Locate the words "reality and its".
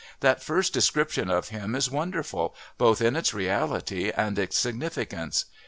3.35-4.57